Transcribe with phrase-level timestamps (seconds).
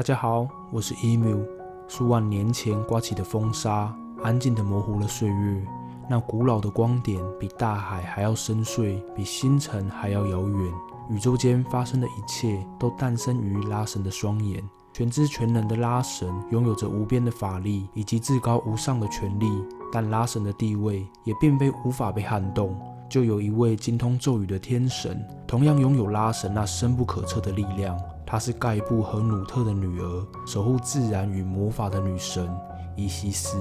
[0.00, 1.46] 大家好，我是 emu。
[1.86, 5.62] 数万年前刮起的风沙，安静地模糊了岁月。
[6.08, 10.72] 那古老的光点，比大海还要深邃，比星辰还要遥远。
[11.10, 14.64] 宇宙间发生的一切，都诞生于拉神的双眼。
[14.94, 19.52] 全知全能的拉神，拥有着无边的法力以及至高无上的权力。
[19.92, 22.74] 但拉神的地位，也并非无法被撼动。
[23.06, 27.94] 就有一位精通咒语的天神，同样拥有拉神那深不可测的力量。
[28.30, 32.48] 她是盖布和努特的女儿，守护自然与魔法的女神
[32.94, 33.58] 伊西斯。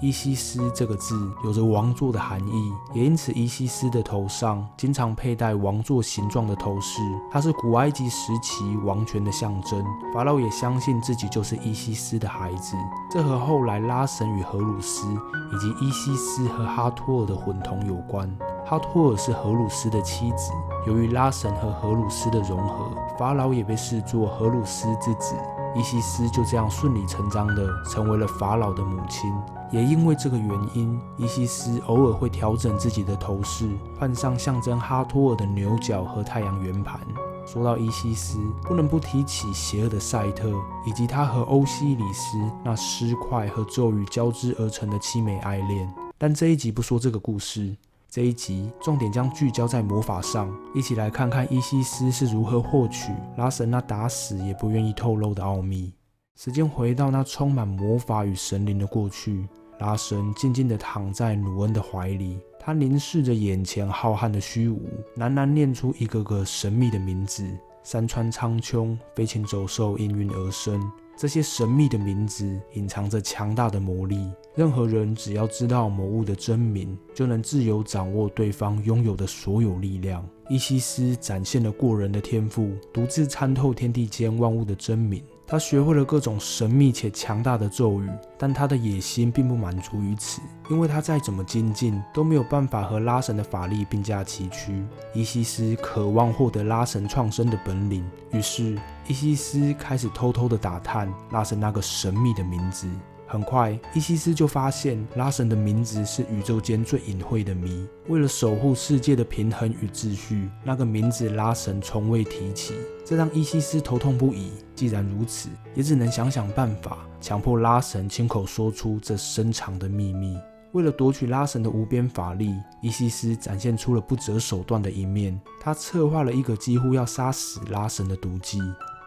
[0.00, 7.02] 伊西斯这个字有着王座的含义，也因此伊西斯的头上经常佩戴王座形状的头饰。
[7.30, 9.84] 它是古埃及时期王权的象征。
[10.14, 12.74] 法老也相信自己就是伊西斯的孩子，
[13.10, 18.28] 这和后来拉神与荷鲁斯以及伊西斯和哈托尔的混同有关。
[18.72, 20.50] 哈托尔是荷鲁斯的妻子。
[20.86, 25.34] 由于拉神和荷鲁斯的融合，法老也被视作荷鲁斯之子。
[25.76, 29.30] 伊西斯就这样顺理成章地成为了法老的母亲。
[29.70, 33.68] 也因为这个原因，伊西斯偶尔会调整自己的头饰，
[34.00, 36.98] 换上象征哈托尔的牛角和太阳圆盘。
[37.44, 40.50] 说到伊西斯，不能不提起邪恶的赛特，
[40.86, 45.92] 以及他和欧西里斯那尸块和咒语交织而成的凄美爱恋。
[46.16, 47.76] 但这一集不说这个故事。
[48.12, 55.90] 这一集重点将聚焦在魔法上，一起来看看伊西斯是如何获取拉神那打死也不愿意透露的奥秘。
[56.36, 64.82] 时间回到那充满魔法与神灵的过去，拉神静静地躺在努恩的怀里，他凝视着眼前浩瀚的虚无，
[65.16, 67.48] 喃喃念出一个个神秘的名字：
[67.82, 70.78] 山川苍穹，飞禽走兽应运而生。
[71.16, 80.28] 这些神秘的名字隐藏着强大的魔力，任何人只要知道魔物的真名，就能自由掌握对方拥有的所有力量。
[80.48, 85.22] 伊西斯展现了过人的天赋，独自参透天地间万物的真名。
[85.46, 88.08] 他学会了各种神秘且强大的咒语，
[88.38, 94.82] 但他的野心并不满足于此，因为他再怎么精进都没有办法和拉神的法力并驾齐驱。
[95.12, 102.88] 伊西斯渴望获得拉神创生的本领，于是伊西斯开始偷偷的打探拉神那个神秘的名字。
[103.32, 107.88] 很快，伊西斯就发现拉神的名字是宇宙间最隐晦的谜。
[108.08, 112.74] 为了守护世界的平衡与秩序，那个名字拉神从未提起，
[113.06, 114.52] 这让伊西斯头痛不已。
[114.74, 120.36] 既然如此，也只能想想办法，强迫拉神亲口说出这深藏的秘密。
[120.72, 125.40] 为了夺取拉神的无边法力，伊西斯展现出了不择手段的一面。
[125.58, 128.60] 他策划了一个几乎要杀死拉神的毒计。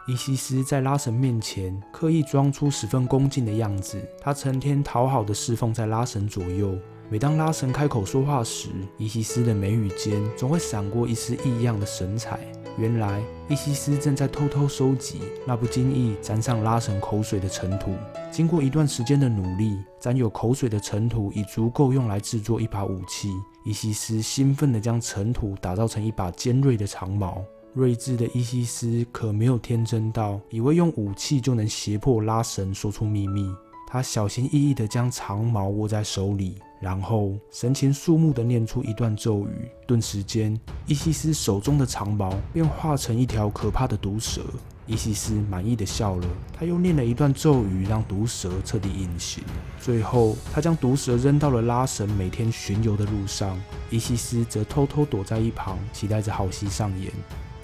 [0.07, 6.77] 伊西斯在拉神面前刻意装出十分恭敬的样子，他成天讨好的侍奉在拉神左右。
[7.09, 12.39] 每当拉神开口说话时，伊西斯的眉宇间总会闪过一丝异样的神采。
[12.77, 17.91] 原来，伊西斯正在偷偷收集那不经意沾上拉神口水的尘土。
[18.29, 23.31] 经过一段时间的努力，沾有口水的尘土已足够用来制作一把武器。
[23.63, 27.43] 伊西斯兴奋地将尘土打造成一把尖锐的长矛。
[27.75, 33.53] 睿智的伊西斯可没有天真到以为用武器就能胁迫拉神说出秘密。
[33.85, 39.69] 他小心翼翼地将长矛握在手里，然后神情肃穆地念出一段咒语。
[39.85, 44.41] 顿时间，伊西斯手中的长矛便化成一条可怕的毒蛇。
[44.87, 49.43] 伊西斯满意的笑了，他又念了一段咒语，让毒蛇彻底隐形。
[49.81, 53.61] 最后，他将毒蛇扔到了拉神每天巡游的路上。
[53.89, 57.11] 伊西斯则偷偷躲在一旁，期待着好戏上演。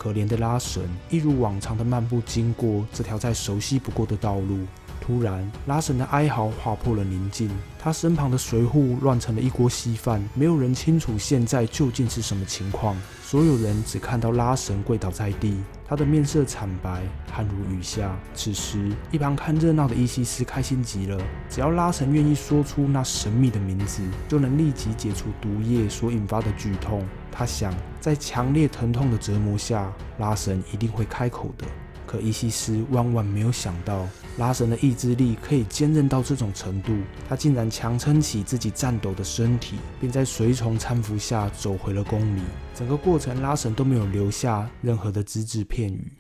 [0.02, 0.82] 可怜的拉神
[1.12, 4.66] 一如往常的漫步经过这条再熟悉不过的道路，
[5.00, 7.48] 突然，拉神的哀嚎划破了宁静。
[7.78, 12.98] 他身旁的随护乱成了一锅稀饭，没有人清楚现在究竟是什么情况。
[13.22, 15.56] 所有人只看到拉神跪倒在地，
[15.88, 18.18] 他的面色惨白，汗如雨下。
[18.34, 27.06] 此时，一旁看热闹的伊西斯开心极了，只要拉神愿意说出那神秘的名字，就能立即解除毒液所引发的剧痛。
[27.32, 31.66] 他想，在强烈疼痛的折磨下，拉神一定会开口的。
[32.06, 34.06] 可伊西斯万万没有想到，
[34.38, 36.94] 拉神的意志力可以坚韧到这种程度。
[37.30, 42.42] 他竟然强撑起自己颤抖的身体，并在随从搀扶下走回了宫里。
[42.76, 46.12] 整个过程，拉神都没有留下任何的只字片语。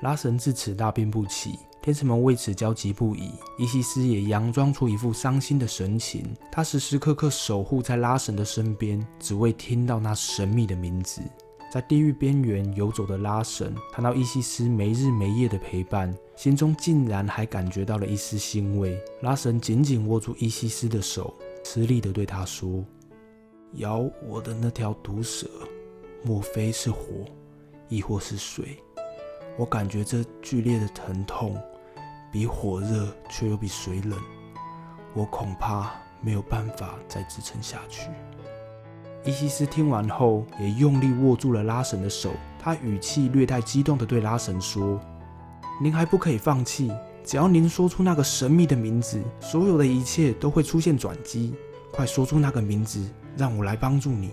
[0.00, 1.58] 拉神自此大病不起。
[1.88, 6.22] 天使们为此焦急不已，伊西斯也佯装出一副伤心的神情。
[6.52, 11.22] 他时时刻刻守护在拉神的身边，只为听到那神秘的名字。
[11.72, 19.02] 在地狱边缘游走的拉神，看到伊西斯没日没夜的陪伴，心中竟然还感觉到了一丝欣慰。
[19.22, 21.32] 拉神紧紧握住伊西斯的手，
[21.64, 22.84] 吃力地对他说
[23.80, 25.48] ：“咬我的那条毒蛇，
[26.22, 27.24] 莫非是火，
[27.88, 28.76] 亦或是水？
[29.56, 31.58] 我感觉这剧烈的疼痛。”
[32.30, 34.18] 比火热，却又比水冷。
[35.14, 38.08] 我恐怕没有办法再支撑下去。
[39.24, 42.32] 伊西斯听完后，也用力握住了拉神的手。
[42.58, 45.00] 他语气略带激动地对拉神说
[45.82, 46.90] ：“您还不可以放弃，
[47.24, 51.54] 只要您说出那个神秘的名字，所有的一切都会出现转机。
[51.92, 54.30] 快说出那个名字，让我来帮助你。”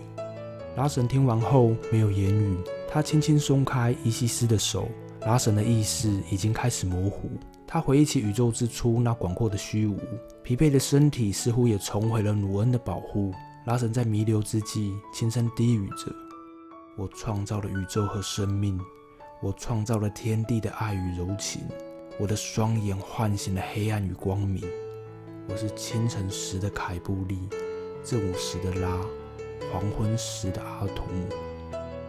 [0.76, 2.58] 拉神听完后没有言语，
[2.90, 4.88] 他轻轻松开伊西斯的手。
[5.26, 7.30] 拉神的意识已经开始模糊，
[7.76, 9.98] 他回忆起宇宙之初那广阔的虚无，
[10.42, 13.34] 疲惫的身体似乎也重回了努恩的保护。
[13.66, 16.10] 拉神在弥留之际轻声低语着
[16.96, 18.80] ：“我创造了宇宙和生命，
[19.42, 21.60] 我创造了天地的爱与柔情，
[22.18, 24.64] 我的双眼唤醒了黑暗与光明。
[25.46, 27.46] 我是清晨时的凯布利，
[28.02, 28.98] 正午时的拉，
[29.70, 31.28] 黄昏时的阿图姆。”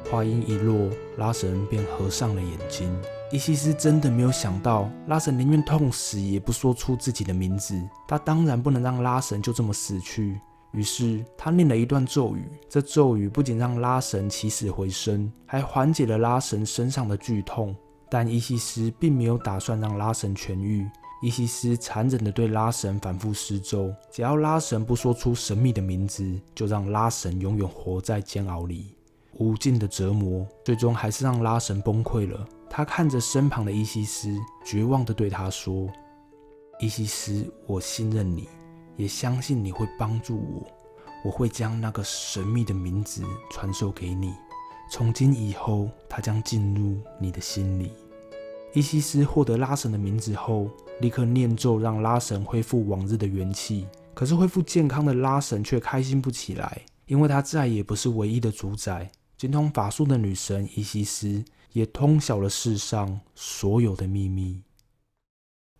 [0.09, 2.89] 话音一落，拉神便合上了眼睛。
[3.29, 7.77] 伊西斯真的没有想到，拉神宁愿痛死也不说出自己的名字。
[8.07, 10.39] 他当然不能让拉神就这么死去。
[10.71, 17.75] 于是他念了一段咒语，这咒语不仅让拉神起死回生，还缓解了拉神身上的剧痛。
[18.09, 20.88] 但伊西斯并没有打算让拉神痊愈。
[21.21, 26.23] 伊西斯残忍地对拉神反复施咒，只要拉神不说出神秘的名字，
[26.56, 28.95] 就让拉神永远活在煎熬里。
[29.33, 32.47] 无尽的折磨，最终还是让拉神崩溃了。
[32.69, 35.89] 他看着身旁的伊西斯，绝望地对他说
[36.79, 38.47] ：“伊西斯，我信任你，
[38.95, 40.67] 也相信你会帮助我。
[41.25, 44.33] 我会将那个神秘的名字传授给你。
[44.91, 47.91] 从今以后，它将进入你的心里。”
[48.73, 53.87] 伊西斯获得拉神的名字后，立刻念咒，让拉神恢复往日的元气。
[54.13, 59.09] 可是，恢复健康的拉神却开心不起来，因为他再也不是唯一的主宰。
[59.37, 61.43] 精通法术的女神伊西斯
[61.77, 64.63] 也通晓了世上所有的秘密。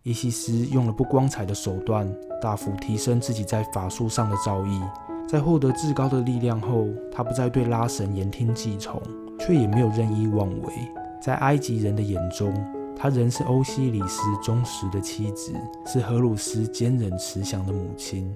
[0.04, 2.08] 伊西斯用了不光彩的手段，
[2.40, 4.80] 大幅提升自己在法术上的造诣。
[5.26, 9.02] 在获得至高的力量后，他不再对拉神言听计从，
[9.40, 10.72] 却也没有任意妄为。
[11.20, 12.54] 在埃及人的眼中，
[12.96, 15.52] 他仍是欧西里斯忠实的妻子，
[15.84, 18.32] 是荷鲁斯坚忍慈祥的母亲。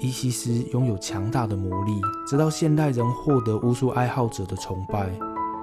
[0.00, 1.92] 伊西斯拥有强大的魔力，
[2.26, 5.08] 直到现代人获得巫术爱好者的崇拜。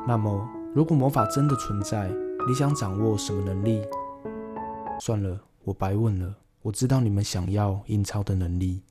[0.08, 0.42] 那么，
[0.74, 2.10] 如果魔法真的存在，
[2.48, 3.82] 你想掌握什么能力？
[5.02, 6.34] 算了，我白问了。
[6.62, 8.82] 我知道你们想要印钞的能力。